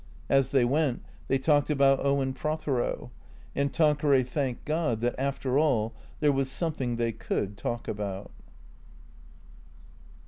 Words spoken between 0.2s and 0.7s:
As they